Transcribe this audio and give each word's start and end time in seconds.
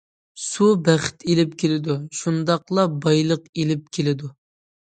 سۇ 0.45 0.69
بەخت 0.87 1.25
ئېلىپ 1.33 1.53
كېلىدۇ، 1.65 1.99
شۇنداقلا 2.21 2.89
بايلىق 3.07 3.47
ئېلىپ 3.53 3.87
كېلىدۇ. 3.99 4.35